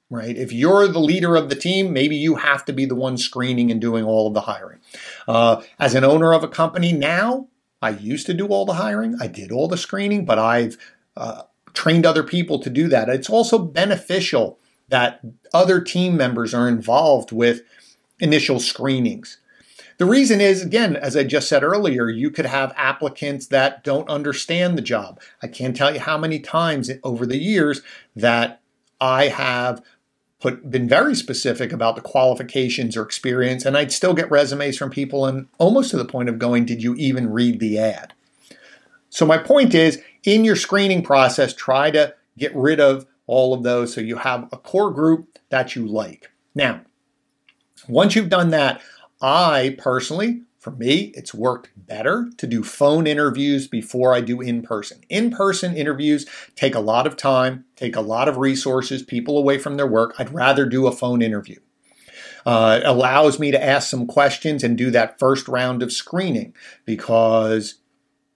Right? 0.10 0.38
If 0.38 0.54
you're 0.54 0.88
the 0.88 1.00
leader 1.00 1.36
of 1.36 1.50
the 1.50 1.56
team, 1.56 1.92
maybe 1.92 2.16
you 2.16 2.36
have 2.36 2.64
to 2.66 2.72
be 2.72 2.86
the 2.86 2.96
one 2.96 3.18
screening 3.18 3.72
and 3.72 3.82
doing 3.82 4.06
all 4.06 4.28
of 4.28 4.34
the 4.34 4.42
hiring. 4.42 4.80
Uh, 5.28 5.62
as 5.80 5.96
an 5.96 6.06
owner 6.06 6.34
of 6.34 6.46
a 6.46 6.48
company 6.48 6.94
now, 6.94 7.50
I 7.82 7.90
used 7.90 8.26
to 8.28 8.34
do 8.34 8.48
all 8.48 8.66
the 8.66 8.74
hiring, 8.76 9.18
I 9.20 9.28
did 9.28 9.52
all 9.52 9.68
the 9.68 9.76
screening, 9.76 10.24
but 10.24 10.40
I've 10.40 10.78
uh, 11.18 11.42
trained 11.74 12.06
other 12.06 12.24
people 12.24 12.58
to 12.60 12.70
do 12.70 12.88
that. 12.88 13.10
It's 13.10 13.30
also 13.30 13.60
beneficial 13.60 14.60
that 14.88 15.20
other 15.54 15.82
team 15.82 16.16
members 16.16 16.54
are 16.54 16.70
involved 16.70 17.34
with 17.34 17.62
initial 18.20 18.60
screenings. 18.60 19.38
The 19.98 20.06
reason 20.06 20.42
is, 20.42 20.62
again, 20.62 20.96
as 20.96 21.18
I 21.18 21.24
just 21.24 21.50
said 21.50 21.64
earlier, 21.64 22.08
you 22.08 22.30
could 22.30 22.46
have 22.46 22.74
applicants 22.76 23.48
that 23.48 23.84
don't 23.84 24.08
understand 24.10 24.78
the 24.78 24.84
job. 24.84 25.20
I 25.42 25.48
can't 25.48 25.76
tell 25.76 25.92
you 25.92 26.00
how 26.00 26.18
many 26.18 26.40
times 26.40 26.92
over 27.04 27.26
the 27.26 27.38
years 27.38 27.82
that 28.16 28.62
I 29.02 29.30
have 29.30 29.82
put 30.40 30.70
been 30.70 30.88
very 30.88 31.16
specific 31.16 31.72
about 31.72 31.96
the 31.96 32.02
qualifications 32.02 32.96
or 32.96 33.02
experience, 33.02 33.66
and 33.66 33.76
I'd 33.76 33.92
still 33.92 34.14
get 34.14 34.30
resumes 34.30 34.78
from 34.78 34.92
people 34.92 35.26
and 35.26 35.48
almost 35.58 35.90
to 35.92 35.98
the 35.98 36.06
point 36.06 36.30
of 36.30 36.38
going, 36.38 36.66
Did 36.66 36.84
you 36.84 36.94
even 36.96 37.32
read 37.32 37.60
the 37.60 37.80
ad? 37.80 38.14
So 39.10 39.26
my 39.26 39.40
point 39.40 39.74
is, 39.74 40.00
in 40.24 40.46
your 40.46 40.56
screening 40.56 41.02
process, 41.02 41.56
try 41.56 41.90
to 41.92 42.14
get 42.38 42.56
rid 42.56 42.80
of 42.80 43.08
all 43.26 43.54
of 43.54 43.64
those 43.64 43.94
so 43.94 44.02
you 44.02 44.18
have 44.18 44.48
a 44.52 44.58
core 44.58 44.92
group 44.92 45.40
that 45.50 45.76
you 45.76 45.88
like. 45.88 46.30
Now, 46.54 46.82
once 47.88 48.16
you've 48.16 48.30
done 48.30 48.50
that, 48.50 48.82
I 49.22 49.76
personally, 49.80 50.44
for 50.60 50.72
me, 50.72 51.12
it's 51.16 51.34
worked 51.34 51.70
better 51.76 52.30
to 52.38 52.48
do 52.48 52.64
phone 52.64 53.08
interviews 53.08 53.68
before 53.68 54.14
I 54.14 54.22
do 54.22 54.42
in 54.42 54.62
person. 54.62 55.02
In 55.10 55.32
person 55.32 55.76
interviews 55.76 56.26
take 56.56 56.76
a 56.76 56.80
lot 56.80 57.08
of 57.08 57.18
time, 57.18 57.66
take 57.76 57.96
a 57.96 58.02
lot 58.02 58.28
of 58.28 58.38
resources, 58.38 59.02
people 59.02 59.38
away 59.38 59.58
from 59.58 59.78
their 59.78 59.88
work. 59.88 60.14
I'd 60.20 60.34
rather 60.34 60.66
do 60.66 60.86
a 60.88 60.92
phone 60.92 61.22
interview. 61.22 61.60
Uh, 62.46 62.80
it 62.82 62.88
allows 62.88 63.40
me 63.40 63.52
to 63.52 63.62
ask 63.62 63.90
some 63.90 64.08
questions 64.08 64.64
and 64.64 64.78
do 64.78 64.90
that 64.92 65.20
first 65.20 65.48
round 65.48 65.84
of 65.84 65.92
screening 65.92 66.54
because 66.86 67.76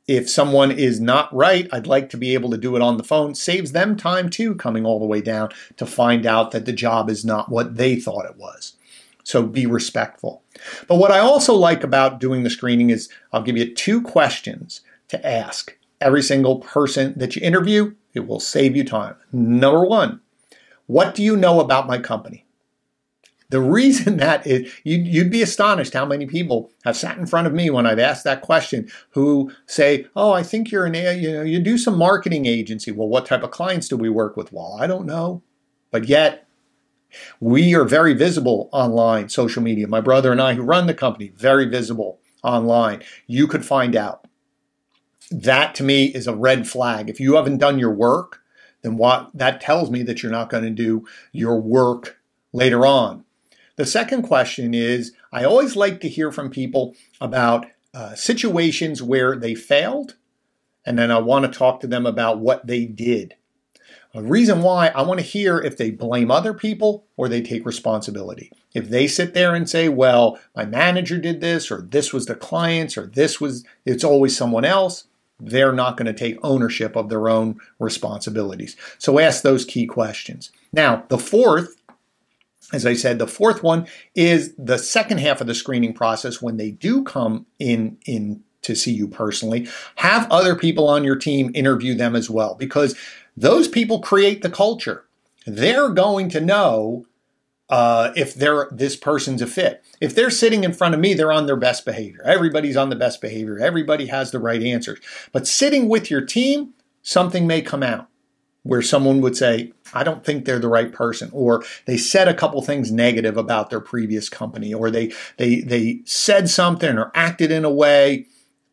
if 0.07 0.29
someone 0.29 0.71
is 0.71 0.99
not 0.99 1.33
right, 1.33 1.69
I'd 1.71 1.87
like 1.87 2.09
to 2.09 2.17
be 2.17 2.33
able 2.33 2.49
to 2.49 2.57
do 2.57 2.75
it 2.75 2.81
on 2.81 2.97
the 2.97 3.03
phone. 3.03 3.35
Saves 3.35 3.71
them 3.71 3.95
time 3.95 4.29
too, 4.29 4.55
coming 4.55 4.85
all 4.85 4.99
the 4.99 5.05
way 5.05 5.21
down 5.21 5.49
to 5.77 5.85
find 5.85 6.25
out 6.25 6.51
that 6.51 6.65
the 6.65 6.73
job 6.73 7.09
is 7.09 7.23
not 7.23 7.49
what 7.49 7.77
they 7.77 7.95
thought 7.95 8.25
it 8.25 8.35
was. 8.35 8.75
So 9.23 9.43
be 9.43 9.65
respectful. 9.65 10.43
But 10.87 10.95
what 10.95 11.11
I 11.11 11.19
also 11.19 11.53
like 11.53 11.83
about 11.83 12.19
doing 12.19 12.43
the 12.43 12.49
screening 12.49 12.89
is 12.89 13.09
I'll 13.31 13.43
give 13.43 13.57
you 13.57 13.73
two 13.73 14.01
questions 14.01 14.81
to 15.09 15.25
ask 15.25 15.77
every 15.99 16.21
single 16.21 16.59
person 16.59 17.13
that 17.17 17.35
you 17.35 17.41
interview. 17.41 17.93
It 18.13 18.27
will 18.27 18.39
save 18.39 18.75
you 18.75 18.83
time. 18.83 19.15
Number 19.31 19.85
one, 19.85 20.21
what 20.87 21.15
do 21.15 21.23
you 21.23 21.37
know 21.37 21.59
about 21.59 21.87
my 21.87 21.99
company? 21.99 22.45
The 23.49 23.61
reason 23.61 24.17
that 24.17 24.47
is, 24.47 24.73
you'd, 24.83 25.05
you'd, 25.05 25.31
be 25.31 25.41
astonished 25.41 25.93
how 25.93 26.05
many 26.05 26.25
people 26.25 26.71
have 26.83 26.97
sat 26.97 27.17
in 27.17 27.27
front 27.27 27.47
of 27.47 27.53
me 27.53 27.69
when 27.69 27.85
I've 27.85 27.99
asked 27.99 28.23
that 28.23 28.41
question 28.41 28.89
who 29.11 29.51
say, 29.67 30.07
Oh, 30.15 30.31
I 30.31 30.41
think 30.41 30.71
you're 30.71 30.85
an, 30.85 30.95
you 30.95 31.31
know, 31.31 31.43
you 31.43 31.59
do 31.59 31.77
some 31.77 31.97
marketing 31.97 32.45
agency. 32.45 32.91
Well, 32.91 33.07
what 33.07 33.25
type 33.25 33.43
of 33.43 33.51
clients 33.51 33.87
do 33.87 33.97
we 33.97 34.09
work 34.09 34.35
with? 34.35 34.51
Well, 34.51 34.77
I 34.79 34.87
don't 34.87 35.05
know. 35.05 35.43
But 35.91 36.07
yet, 36.07 36.47
we 37.39 37.75
are 37.75 37.85
very 37.85 38.13
visible 38.13 38.69
online, 38.71 39.29
social 39.29 39.61
media. 39.61 39.87
My 39.87 40.01
brother 40.01 40.31
and 40.31 40.41
I, 40.41 40.53
who 40.53 40.61
run 40.61 40.87
the 40.87 40.93
company, 40.93 41.31
very 41.35 41.65
visible 41.65 42.19
online. 42.43 43.03
You 43.27 43.47
could 43.47 43.65
find 43.65 43.95
out. 43.95 44.27
That 45.29 45.75
to 45.75 45.83
me 45.83 46.05
is 46.07 46.27
a 46.27 46.35
red 46.35 46.67
flag. 46.67 47.09
If 47.09 47.19
you 47.19 47.35
haven't 47.35 47.59
done 47.59 47.79
your 47.79 47.93
work, 47.93 48.41
then 48.81 48.97
what 48.97 49.29
that 49.33 49.61
tells 49.61 49.89
me 49.89 50.03
that 50.03 50.21
you're 50.21 50.31
not 50.31 50.49
going 50.49 50.63
to 50.63 50.69
do 50.69 51.05
your 51.31 51.59
work 51.59 52.19
later 52.51 52.85
on. 52.85 53.23
The 53.77 53.85
second 53.85 54.23
question 54.23 54.73
is 54.73 55.13
I 55.31 55.43
always 55.43 55.75
like 55.75 56.01
to 56.01 56.09
hear 56.09 56.31
from 56.31 56.49
people 56.49 56.95
about 57.19 57.67
uh, 57.93 58.15
situations 58.15 59.01
where 59.01 59.35
they 59.35 59.55
failed, 59.55 60.15
and 60.85 60.99
then 60.99 61.11
I 61.11 61.19
want 61.19 61.45
to 61.45 61.57
talk 61.57 61.79
to 61.81 61.87
them 61.87 62.05
about 62.05 62.39
what 62.39 62.67
they 62.67 62.85
did. 62.85 63.35
A 64.13 64.21
reason 64.21 64.61
why 64.61 64.87
I 64.89 65.03
want 65.03 65.19
to 65.21 65.25
hear 65.25 65.59
if 65.59 65.77
they 65.77 65.89
blame 65.89 66.31
other 66.31 66.53
people 66.53 67.05
or 67.15 67.29
they 67.29 67.41
take 67.41 67.65
responsibility. 67.65 68.51
If 68.73 68.89
they 68.89 69.07
sit 69.07 69.33
there 69.33 69.55
and 69.55 69.69
say, 69.69 69.87
well, 69.87 70.37
my 70.55 70.65
manager 70.65 71.17
did 71.17 71.39
this, 71.39 71.71
or 71.71 71.81
this 71.81 72.11
was 72.11 72.25
the 72.25 72.35
clients, 72.35 72.97
or 72.97 73.05
this 73.05 73.39
was, 73.39 73.63
it's 73.85 74.03
always 74.03 74.35
someone 74.35 74.65
else, 74.65 75.05
they're 75.39 75.73
not 75.73 75.97
going 75.97 76.05
to 76.05 76.13
take 76.13 76.37
ownership 76.43 76.95
of 76.95 77.09
their 77.09 77.29
own 77.29 77.59
responsibilities. 77.79 78.75
So 78.97 79.17
ask 79.17 79.43
those 79.43 79.65
key 79.65 79.85
questions. 79.85 80.51
Now, 80.73 81.05
the 81.07 81.17
fourth, 81.17 81.81
as 82.73 82.85
I 82.85 82.93
said, 82.93 83.17
the 83.17 83.27
fourth 83.27 83.63
one 83.63 83.87
is 84.13 84.53
the 84.57 84.77
second 84.77 85.19
half 85.19 85.41
of 85.41 85.47
the 85.47 85.55
screening 85.55 85.93
process 85.93 86.41
when 86.41 86.57
they 86.57 86.71
do 86.71 87.03
come 87.03 87.45
in 87.59 87.97
in 88.05 88.43
to 88.61 88.75
see 88.75 88.93
you 88.93 89.07
personally. 89.07 89.67
Have 89.95 90.31
other 90.31 90.55
people 90.55 90.87
on 90.87 91.03
your 91.03 91.15
team 91.15 91.51
interview 91.55 91.95
them 91.95 92.15
as 92.15 92.29
well 92.29 92.53
because 92.55 92.95
those 93.41 93.67
people 93.67 93.99
create 93.99 94.43
the 94.43 94.49
culture. 94.49 95.05
They're 95.47 95.89
going 95.89 96.29
to 96.29 96.39
know 96.39 97.07
uh, 97.69 98.11
if 98.15 98.35
they're 98.35 98.67
this 98.71 98.95
person's 98.95 99.41
a 99.41 99.47
fit. 99.47 99.83
If 99.99 100.13
they're 100.13 100.29
sitting 100.29 100.63
in 100.63 100.73
front 100.73 100.93
of 100.93 101.01
me, 101.01 101.13
they're 101.13 101.31
on 101.31 101.47
their 101.47 101.55
best 101.55 101.83
behavior. 101.83 102.21
Everybody's 102.23 102.77
on 102.77 102.89
the 102.89 102.95
best 102.95 103.19
behavior. 103.19 103.57
Everybody 103.57 104.07
has 104.07 104.29
the 104.29 104.39
right 104.39 104.61
answers. 104.61 104.99
But 105.31 105.47
sitting 105.47 105.89
with 105.89 106.11
your 106.11 106.21
team, 106.21 106.73
something 107.01 107.47
may 107.47 107.61
come 107.61 107.81
out 107.81 108.07
where 108.63 108.83
someone 108.83 109.21
would 109.21 109.35
say, 109.35 109.71
I 109.91 110.03
don't 110.03 110.23
think 110.23 110.45
they're 110.45 110.59
the 110.59 110.67
right 110.67 110.91
person, 110.93 111.31
or 111.33 111.63
they 111.85 111.97
said 111.97 112.27
a 112.27 112.35
couple 112.35 112.61
things 112.61 112.91
negative 112.91 113.37
about 113.37 113.71
their 113.71 113.79
previous 113.79 114.29
company, 114.29 114.71
or 114.71 114.91
they 114.91 115.11
they 115.37 115.61
they 115.61 116.01
said 116.05 116.47
something 116.47 116.95
or 116.95 117.11
acted 117.15 117.49
in 117.51 117.65
a 117.65 117.71
way 117.71 118.27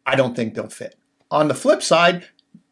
I 0.04 0.14
don't 0.14 0.36
think 0.36 0.54
they'll 0.54 0.68
fit. 0.68 0.98
On 1.30 1.48
the 1.48 1.54
flip 1.54 1.82
side, 1.82 2.26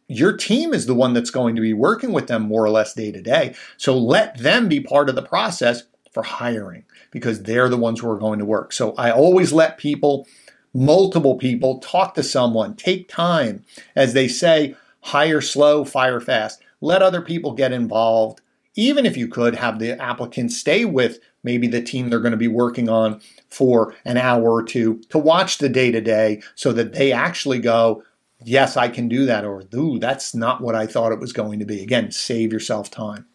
your 0.08 0.36
team 0.36 0.72
is 0.72 0.86
the 0.86 0.94
one 0.94 1.12
that's 1.12 1.30
going 1.30 1.56
to 1.56 1.62
be 1.62 1.72
working 1.72 2.12
with 2.12 2.28
them 2.28 2.42
more 2.42 2.64
or 2.64 2.70
less 2.70 2.94
day 2.94 3.10
to 3.10 3.20
day. 3.20 3.54
So 3.76 3.96
let 3.96 4.38
them 4.38 4.68
be 4.68 4.80
part 4.80 5.08
of 5.08 5.14
the 5.14 5.22
process 5.22 5.84
for 6.12 6.22
hiring 6.22 6.84
because 7.10 7.42
they're 7.42 7.68
the 7.68 7.76
ones 7.76 8.00
who 8.00 8.10
are 8.10 8.18
going 8.18 8.38
to 8.38 8.44
work. 8.44 8.72
So 8.72 8.94
I 8.94 9.10
always 9.10 9.52
let 9.52 9.78
people, 9.78 10.26
multiple 10.72 11.36
people, 11.36 11.78
talk 11.80 12.14
to 12.14 12.22
someone, 12.22 12.76
take 12.76 13.08
time. 13.08 13.64
As 13.94 14.14
they 14.14 14.28
say, 14.28 14.76
hire 15.02 15.40
slow, 15.40 15.84
fire 15.84 16.20
fast. 16.20 16.62
Let 16.80 17.02
other 17.02 17.20
people 17.20 17.52
get 17.52 17.72
involved. 17.72 18.40
Even 18.76 19.06
if 19.06 19.16
you 19.16 19.26
could 19.26 19.56
have 19.56 19.78
the 19.78 20.00
applicant 20.00 20.52
stay 20.52 20.84
with 20.84 21.18
maybe 21.42 21.66
the 21.66 21.80
team 21.80 22.10
they're 22.10 22.20
going 22.20 22.32
to 22.32 22.36
be 22.36 22.48
working 22.48 22.88
on 22.88 23.20
for 23.48 23.94
an 24.04 24.16
hour 24.16 24.50
or 24.50 24.62
two 24.62 25.00
to 25.08 25.16
watch 25.16 25.58
the 25.58 25.68
day 25.68 25.90
to 25.90 26.00
day 26.00 26.42
so 26.54 26.72
that 26.72 26.92
they 26.92 27.12
actually 27.12 27.58
go, 27.58 28.02
yes, 28.44 28.76
I 28.76 28.88
can 28.88 29.08
do 29.08 29.26
that, 29.26 29.44
or 29.44 29.64
ooh, 29.74 29.98
that's 29.98 30.34
not 30.34 30.60
what 30.60 30.74
I 30.74 30.86
thought 30.86 31.12
it 31.12 31.20
was 31.20 31.32
going 31.32 31.58
to 31.58 31.64
be. 31.64 31.82
Again, 31.82 32.10
save 32.10 32.52
yourself 32.52 32.90
time. 32.90 33.26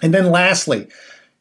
And 0.00 0.12
then 0.12 0.30
lastly, 0.30 0.88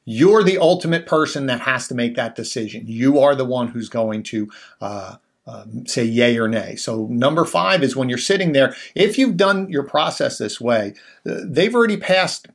you're 0.05 0.43
the 0.43 0.57
ultimate 0.57 1.05
person 1.05 1.45
that 1.45 1.61
has 1.61 1.87
to 1.87 1.95
make 1.95 2.15
that 2.15 2.35
decision. 2.35 2.83
You 2.87 3.19
are 3.19 3.35
the 3.35 3.45
one 3.45 3.69
who's 3.69 3.89
going 3.89 4.23
to 4.23 4.49
uh, 4.81 5.15
um, 5.47 5.85
say 5.85 6.03
yay 6.03 6.37
or 6.37 6.47
nay. 6.47 6.75
So, 6.75 7.07
number 7.07 7.45
five 7.45 7.83
is 7.83 7.95
when 7.95 8.09
you're 8.09 8.17
sitting 8.17 8.51
there, 8.51 8.75
if 8.95 9.17
you've 9.17 9.37
done 9.37 9.69
your 9.69 9.83
process 9.83 10.37
this 10.37 10.59
way, 10.59 10.93
uh, 11.27 11.41
they've 11.43 11.73
already 11.73 11.97
passed 11.97 12.47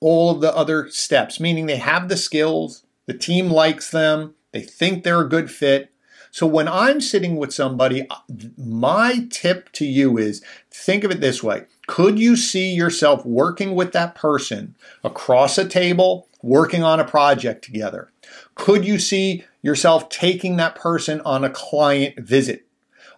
all 0.00 0.30
of 0.30 0.40
the 0.40 0.54
other 0.54 0.88
steps, 0.90 1.40
meaning 1.40 1.66
they 1.66 1.76
have 1.76 2.08
the 2.08 2.16
skills, 2.16 2.84
the 3.06 3.14
team 3.14 3.48
likes 3.48 3.90
them, 3.90 4.34
they 4.52 4.60
think 4.60 5.02
they're 5.02 5.20
a 5.20 5.28
good 5.28 5.50
fit. 5.50 5.90
So 6.36 6.46
when 6.46 6.68
I'm 6.68 7.00
sitting 7.00 7.36
with 7.36 7.54
somebody, 7.54 8.06
uh, 8.10 8.16
my 8.58 9.26
tip 9.30 9.72
to 9.72 9.86
you 9.86 10.18
is 10.18 10.44
think 10.70 11.02
of 11.02 11.10
it 11.10 11.22
this 11.22 11.42
way. 11.42 11.64
Could 11.86 12.18
you 12.18 12.36
see 12.36 12.74
yourself 12.74 13.24
working 13.24 13.74
with 13.74 13.92
that 13.92 14.14
person 14.14 14.74
across 15.02 15.56
a 15.56 15.66
table, 15.66 16.28
working 16.42 16.82
on 16.82 17.00
a 17.00 17.06
project 17.06 17.64
together? 17.64 18.12
Could 18.54 18.84
you 18.84 18.98
see 18.98 19.44
yourself 19.62 20.10
taking 20.10 20.56
that 20.56 20.74
person 20.74 21.22
on 21.22 21.42
a 21.42 21.48
client 21.48 22.20
visit? 22.20 22.66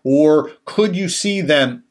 Or 0.04 0.52
could 0.64 0.94
you 0.94 1.08
see 1.08 1.40
them, 1.40 1.82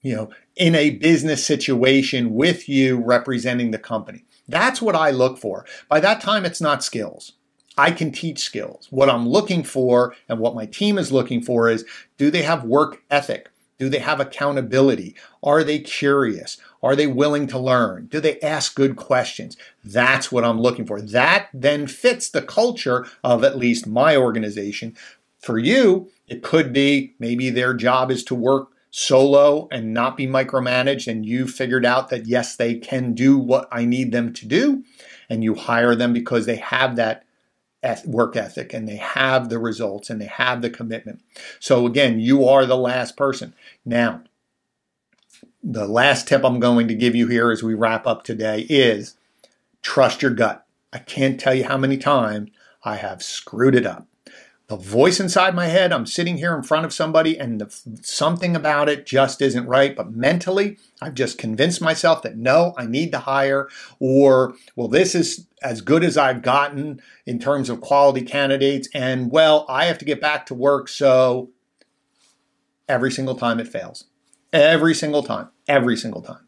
you 0.00 0.14
know, 0.14 0.30
in 0.54 0.76
a 0.76 0.90
business 0.90 1.44
situation 1.44 2.34
with 2.34 2.68
you 2.68 2.98
representing 2.98 3.72
the 3.72 3.78
company? 3.80 4.26
That's 4.46 4.80
what 4.80 4.94
I 4.94 5.10
look 5.10 5.38
for. 5.38 5.66
By 5.88 5.98
that 5.98 6.20
time, 6.20 6.44
it's 6.44 6.60
not 6.60 6.84
skills. 6.84 7.32
I 7.78 7.92
can 7.92 8.10
teach 8.10 8.40
skills. 8.40 8.88
What 8.90 9.08
I'm 9.08 9.28
looking 9.28 9.62
for 9.62 10.14
and 10.28 10.40
what 10.40 10.56
my 10.56 10.66
team 10.66 10.98
is 10.98 11.12
looking 11.12 11.40
for 11.40 11.70
is 11.70 11.84
do 12.18 12.30
they 12.30 12.42
have 12.42 12.64
work 12.64 13.02
ethic? 13.10 13.50
Do 13.78 13.88
they 13.88 14.00
have 14.00 14.18
accountability? 14.18 15.14
Are 15.42 15.62
they 15.62 15.78
curious? 15.78 16.58
Are 16.82 16.96
they 16.96 17.06
willing 17.06 17.46
to 17.46 17.58
learn? 17.58 18.06
Do 18.06 18.18
they 18.18 18.40
ask 18.40 18.74
good 18.74 18.96
questions? 18.96 19.56
That's 19.84 20.32
what 20.32 20.44
I'm 20.44 20.60
looking 20.60 20.84
for. 20.84 21.00
That 21.00 21.48
then 21.54 21.86
fits 21.86 22.28
the 22.28 22.42
culture 22.42 23.06
of 23.22 23.44
at 23.44 23.56
least 23.56 23.86
my 23.86 24.16
organization. 24.16 24.96
For 25.38 25.58
you, 25.58 26.10
it 26.26 26.42
could 26.42 26.72
be 26.72 27.14
maybe 27.20 27.50
their 27.50 27.72
job 27.74 28.10
is 28.10 28.24
to 28.24 28.34
work 28.34 28.70
solo 28.90 29.68
and 29.70 29.94
not 29.94 30.16
be 30.16 30.26
micromanaged, 30.26 31.06
and 31.06 31.24
you 31.24 31.46
figured 31.46 31.86
out 31.86 32.08
that 32.08 32.26
yes, 32.26 32.56
they 32.56 32.74
can 32.74 33.14
do 33.14 33.38
what 33.38 33.68
I 33.70 33.84
need 33.84 34.10
them 34.10 34.32
to 34.32 34.46
do, 34.46 34.82
and 35.30 35.44
you 35.44 35.54
hire 35.54 35.94
them 35.94 36.12
because 36.12 36.46
they 36.46 36.56
have 36.56 36.96
that 36.96 37.24
work 38.04 38.36
ethic 38.36 38.74
and 38.74 38.88
they 38.88 38.96
have 38.96 39.48
the 39.48 39.58
results 39.58 40.10
and 40.10 40.20
they 40.20 40.26
have 40.26 40.62
the 40.62 40.70
commitment. 40.70 41.20
So 41.60 41.86
again, 41.86 42.20
you 42.20 42.46
are 42.46 42.66
the 42.66 42.76
last 42.76 43.16
person. 43.16 43.54
Now, 43.84 44.22
the 45.62 45.86
last 45.86 46.28
tip 46.28 46.44
I'm 46.44 46.60
going 46.60 46.88
to 46.88 46.94
give 46.94 47.14
you 47.14 47.28
here 47.28 47.50
as 47.50 47.62
we 47.62 47.74
wrap 47.74 48.06
up 48.06 48.24
today 48.24 48.66
is 48.68 49.14
trust 49.82 50.22
your 50.22 50.30
gut. 50.32 50.66
I 50.92 50.98
can't 50.98 51.38
tell 51.38 51.54
you 51.54 51.64
how 51.64 51.76
many 51.76 51.98
times 51.98 52.50
I 52.84 52.96
have 52.96 53.22
screwed 53.22 53.74
it 53.74 53.86
up 53.86 54.06
the 54.68 54.76
voice 54.76 55.18
inside 55.18 55.54
my 55.54 55.66
head, 55.66 55.92
I'm 55.92 56.04
sitting 56.04 56.36
here 56.36 56.54
in 56.54 56.62
front 56.62 56.84
of 56.84 56.92
somebody 56.92 57.38
and 57.38 57.58
the, 57.58 57.98
something 58.02 58.54
about 58.54 58.90
it 58.90 59.06
just 59.06 59.40
isn't 59.40 59.66
right. 59.66 59.96
But 59.96 60.12
mentally, 60.12 60.76
I've 61.00 61.14
just 61.14 61.38
convinced 61.38 61.80
myself 61.80 62.20
that 62.22 62.36
no, 62.36 62.74
I 62.76 62.84
need 62.84 63.10
to 63.12 63.18
hire, 63.18 63.68
or 63.98 64.54
well, 64.76 64.88
this 64.88 65.14
is 65.14 65.46
as 65.62 65.80
good 65.80 66.04
as 66.04 66.18
I've 66.18 66.42
gotten 66.42 67.00
in 67.24 67.38
terms 67.38 67.70
of 67.70 67.80
quality 67.80 68.20
candidates. 68.20 68.88
And 68.92 69.30
well, 69.30 69.64
I 69.70 69.86
have 69.86 69.96
to 69.98 70.04
get 70.04 70.20
back 70.20 70.44
to 70.46 70.54
work. 70.54 70.88
So 70.88 71.48
every 72.86 73.10
single 73.10 73.36
time 73.36 73.60
it 73.60 73.68
fails. 73.68 74.04
Every 74.52 74.94
single 74.94 75.22
time. 75.22 75.48
Every 75.66 75.96
single 75.96 76.20
time. 76.20 76.46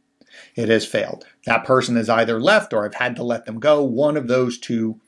It 0.57 0.69
has 0.69 0.87
failed. 0.87 1.25
That 1.47 1.65
person 1.65 1.97
has 1.97 2.11
either 2.11 2.39
left 2.39 2.75
or 2.75 2.85
I've 2.85 2.95
had 2.95 3.17
to 3.17 3.23
let 3.23 3.47
them 3.47 3.61
go. 3.61 3.83
One 3.83 4.19
of 4.19 4.29
those 4.29 4.59
two 4.59 5.00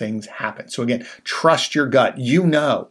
things 0.00 0.26
happen. 0.26 0.68
So 0.68 0.82
again, 0.82 1.06
trust 1.22 1.76
your 1.76 1.86
gut. 1.86 2.18
You 2.18 2.44
know. 2.44 2.88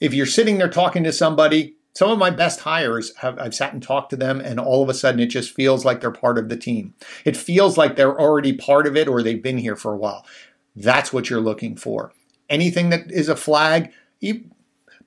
If 0.00 0.12
you're 0.12 0.26
sitting 0.26 0.58
there 0.58 0.68
talking 0.68 1.04
to 1.04 1.12
somebody, 1.12 1.76
some 1.94 2.10
of 2.10 2.18
my 2.18 2.30
best 2.30 2.60
hires 2.60 3.14
have 3.18 3.38
I've 3.38 3.54
sat 3.54 3.72
and 3.72 3.80
talked 3.80 4.10
to 4.10 4.16
them 4.16 4.40
and 4.40 4.58
all 4.58 4.82
of 4.82 4.88
a 4.88 4.94
sudden 4.94 5.20
it 5.20 5.28
just 5.28 5.54
feels 5.54 5.84
like 5.84 6.00
they're 6.00 6.10
part 6.10 6.36
of 6.36 6.48
the 6.48 6.56
team. 6.56 6.94
It 7.24 7.36
feels 7.36 7.78
like 7.78 7.94
they're 7.94 8.20
already 8.20 8.52
part 8.52 8.88
of 8.88 8.96
it 8.96 9.06
or 9.06 9.22
they've 9.22 9.40
been 9.40 9.58
here 9.58 9.76
for 9.76 9.92
a 9.92 9.96
while. 9.96 10.26
That's 10.74 11.12
what 11.12 11.30
you're 11.30 11.40
looking 11.40 11.76
for. 11.76 12.12
Anything 12.50 12.90
that 12.90 13.12
is 13.12 13.28
a 13.28 13.36
flag, 13.36 13.92
you 14.18 14.50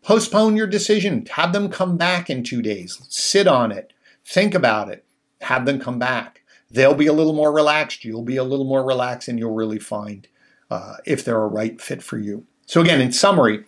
postpone 0.01 0.55
your 0.55 0.67
decision. 0.67 1.25
Have 1.31 1.51
them 1.51 1.69
come 1.69 1.97
back 1.97 2.29
in 2.29 2.43
2 2.43 2.61
days. 2.61 3.01
Sit 3.09 3.47
on 3.47 3.73
it. 3.73 3.91
Think 4.25 4.55
about 4.55 4.89
it. 4.89 5.03
Have 5.41 5.65
them 5.65 5.79
come 5.79 5.99
back. 5.99 6.41
They'll 6.71 6.95
be 6.95 7.07
a 7.07 7.13
little 7.13 7.33
more 7.33 7.51
relaxed. 7.51 8.05
You'll 8.05 8.23
be 8.23 8.37
a 8.37 8.43
little 8.45 8.65
more 8.65 8.85
relaxed 8.85 9.27
and 9.27 9.37
you'll 9.37 9.53
really 9.53 9.79
find 9.79 10.27
uh, 10.69 10.95
if 11.05 11.23
they're 11.23 11.41
a 11.41 11.47
right 11.47 11.79
fit 11.81 12.03
for 12.03 12.17
you. 12.17 12.45
So, 12.65 12.81
again, 12.81 13.01
in 13.01 13.11
summary, 13.11 13.65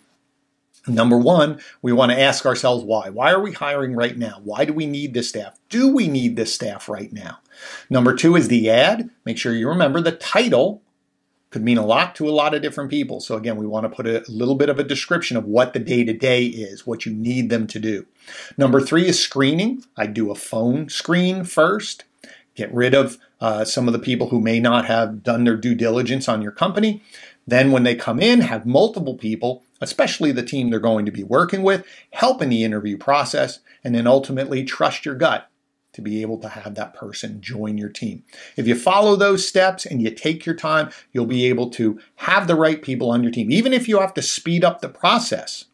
Number 0.86 1.18
one, 1.18 1.60
we 1.82 1.92
want 1.92 2.10
to 2.10 2.18
ask 2.18 2.46
ourselves 2.46 2.84
why. 2.84 3.10
Why 3.10 3.32
are 3.32 3.40
we 3.40 3.52
hiring 3.52 3.94
right 3.94 4.16
now? 4.16 4.40
Why 4.42 4.64
do 4.64 4.72
we 4.72 4.86
need 4.86 5.12
this 5.12 5.28
staff? 5.28 5.58
Do 5.68 5.92
we 5.92 6.08
need 6.08 6.36
this 6.36 6.54
staff 6.54 6.88
right 6.88 7.12
now? 7.12 7.38
Number 7.90 8.14
two 8.14 8.34
is 8.34 8.48
the 8.48 8.70
ad. 8.70 9.10
Make 9.26 9.36
sure 9.36 9.52
you 9.52 9.68
remember 9.68 10.00
the 10.00 10.12
title 10.12 10.82
could 11.50 11.62
mean 11.62 11.78
a 11.78 11.84
lot 11.84 12.14
to 12.14 12.28
a 12.28 12.30
lot 12.30 12.54
of 12.54 12.62
different 12.62 12.90
people. 12.90 13.20
So, 13.20 13.36
again, 13.36 13.56
we 13.56 13.66
want 13.66 13.84
to 13.84 13.94
put 13.94 14.06
a 14.06 14.24
little 14.28 14.54
bit 14.54 14.68
of 14.68 14.78
a 14.78 14.84
description 14.84 15.36
of 15.36 15.44
what 15.44 15.72
the 15.72 15.80
day 15.80 16.04
to 16.04 16.12
day 16.12 16.46
is, 16.46 16.86
what 16.86 17.04
you 17.04 17.12
need 17.12 17.50
them 17.50 17.66
to 17.66 17.78
do. 17.78 18.06
Number 18.56 18.80
three 18.80 19.06
is 19.06 19.20
screening. 19.20 19.84
I 19.96 20.06
do 20.06 20.30
a 20.30 20.36
phone 20.36 20.88
screen 20.88 21.44
first, 21.44 22.04
get 22.54 22.72
rid 22.72 22.94
of 22.94 23.18
uh, 23.40 23.64
some 23.64 23.86
of 23.86 23.92
the 23.92 23.98
people 23.98 24.28
who 24.28 24.40
may 24.40 24.60
not 24.60 24.86
have 24.86 25.22
done 25.22 25.44
their 25.44 25.56
due 25.56 25.74
diligence 25.74 26.28
on 26.28 26.42
your 26.42 26.52
company. 26.52 27.02
Then, 27.46 27.72
when 27.72 27.82
they 27.82 27.94
come 27.94 28.20
in, 28.20 28.42
have 28.42 28.66
multiple 28.66 29.16
people, 29.16 29.64
especially 29.80 30.30
the 30.30 30.42
team 30.42 30.70
they're 30.70 30.78
going 30.78 31.06
to 31.06 31.12
be 31.12 31.24
working 31.24 31.62
with, 31.62 31.84
help 32.12 32.42
in 32.42 32.50
the 32.50 32.64
interview 32.64 32.96
process, 32.96 33.60
and 33.82 33.94
then 33.94 34.06
ultimately 34.06 34.64
trust 34.64 35.04
your 35.04 35.14
gut 35.14 35.50
to 35.92 36.00
be 36.00 36.22
able 36.22 36.38
to 36.38 36.48
have 36.48 36.74
that 36.74 36.94
person 36.94 37.40
join 37.40 37.76
your 37.76 37.88
team. 37.88 38.22
If 38.56 38.68
you 38.68 38.74
follow 38.74 39.16
those 39.16 39.48
steps 39.48 39.84
and 39.84 40.00
you 40.00 40.10
take 40.10 40.46
your 40.46 40.54
time, 40.54 40.90
you'll 41.12 41.26
be 41.26 41.46
able 41.46 41.70
to 41.70 41.98
have 42.16 42.46
the 42.46 42.54
right 42.54 42.80
people 42.80 43.10
on 43.10 43.22
your 43.22 43.32
team. 43.32 43.50
Even 43.50 43.72
if 43.72 43.88
you 43.88 43.98
have 43.98 44.14
to 44.14 44.22
speed 44.22 44.64
up 44.64 44.80
the 44.80 44.88
process, 44.88 45.64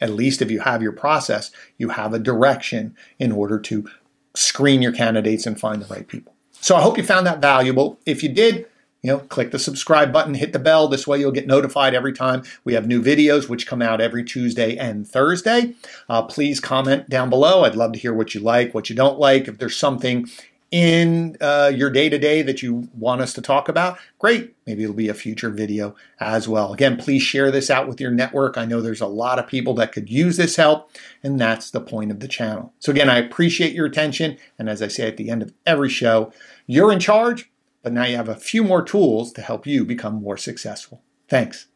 at 0.00 0.10
least 0.10 0.42
if 0.42 0.50
you 0.50 0.60
have 0.60 0.82
your 0.82 0.92
process, 0.92 1.50
you 1.78 1.90
have 1.90 2.12
a 2.12 2.18
direction 2.18 2.94
in 3.18 3.32
order 3.32 3.58
to 3.60 3.88
screen 4.34 4.82
your 4.82 4.92
candidates 4.92 5.46
and 5.46 5.58
find 5.58 5.80
the 5.80 5.94
right 5.94 6.08
people. 6.08 6.31
So 6.62 6.76
I 6.76 6.80
hope 6.80 6.96
you 6.96 7.02
found 7.02 7.26
that 7.26 7.40
valuable. 7.40 7.98
If 8.06 8.22
you 8.22 8.28
did, 8.28 8.66
you 9.02 9.10
know, 9.10 9.18
click 9.18 9.50
the 9.50 9.58
subscribe 9.58 10.12
button, 10.12 10.34
hit 10.34 10.52
the 10.52 10.60
bell. 10.60 10.86
This 10.86 11.08
way 11.08 11.18
you'll 11.18 11.32
get 11.32 11.48
notified 11.48 11.92
every 11.92 12.12
time 12.12 12.44
we 12.64 12.74
have 12.74 12.86
new 12.86 13.02
videos, 13.02 13.48
which 13.48 13.66
come 13.66 13.82
out 13.82 14.00
every 14.00 14.22
Tuesday 14.22 14.76
and 14.76 15.06
Thursday. 15.06 15.74
Uh, 16.08 16.22
please 16.22 16.60
comment 16.60 17.10
down 17.10 17.28
below. 17.28 17.64
I'd 17.64 17.74
love 17.74 17.92
to 17.94 17.98
hear 17.98 18.14
what 18.14 18.32
you 18.32 18.40
like, 18.40 18.74
what 18.74 18.88
you 18.88 18.94
don't 18.94 19.18
like. 19.18 19.48
If 19.48 19.58
there's 19.58 19.76
something 19.76 20.28
in 20.72 21.36
uh, 21.40 21.70
your 21.72 21.90
day 21.90 22.08
to 22.08 22.18
day 22.18 22.40
that 22.40 22.62
you 22.62 22.88
want 22.94 23.20
us 23.20 23.34
to 23.34 23.42
talk 23.42 23.68
about, 23.68 23.98
great. 24.18 24.56
Maybe 24.66 24.82
it'll 24.82 24.96
be 24.96 25.10
a 25.10 25.14
future 25.14 25.50
video 25.50 25.94
as 26.18 26.48
well. 26.48 26.72
Again, 26.72 26.96
please 26.96 27.22
share 27.22 27.50
this 27.50 27.70
out 27.70 27.86
with 27.86 28.00
your 28.00 28.10
network. 28.10 28.56
I 28.56 28.64
know 28.64 28.80
there's 28.80 29.02
a 29.02 29.06
lot 29.06 29.38
of 29.38 29.46
people 29.46 29.74
that 29.74 29.92
could 29.92 30.08
use 30.08 30.38
this 30.38 30.56
help, 30.56 30.90
and 31.22 31.38
that's 31.38 31.70
the 31.70 31.80
point 31.80 32.10
of 32.10 32.20
the 32.20 32.28
channel. 32.28 32.72
So, 32.80 32.90
again, 32.90 33.10
I 33.10 33.18
appreciate 33.18 33.74
your 33.74 33.86
attention. 33.86 34.38
And 34.58 34.68
as 34.70 34.80
I 34.80 34.88
say 34.88 35.06
at 35.06 35.18
the 35.18 35.30
end 35.30 35.42
of 35.42 35.52
every 35.66 35.90
show, 35.90 36.32
you're 36.66 36.90
in 36.90 37.00
charge, 37.00 37.50
but 37.82 37.92
now 37.92 38.04
you 38.04 38.16
have 38.16 38.30
a 38.30 38.34
few 38.34 38.64
more 38.64 38.82
tools 38.82 39.32
to 39.34 39.42
help 39.42 39.66
you 39.66 39.84
become 39.84 40.22
more 40.22 40.38
successful. 40.38 41.02
Thanks. 41.28 41.66